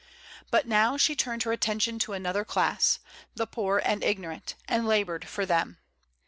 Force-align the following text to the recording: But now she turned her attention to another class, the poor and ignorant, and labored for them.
But 0.49 0.67
now 0.67 0.97
she 0.97 1.15
turned 1.15 1.43
her 1.43 1.51
attention 1.51 1.99
to 1.99 2.13
another 2.13 2.43
class, 2.43 2.97
the 3.35 3.45
poor 3.45 3.79
and 3.85 4.03
ignorant, 4.03 4.55
and 4.67 4.87
labored 4.87 5.27
for 5.27 5.45
them. 5.45 5.77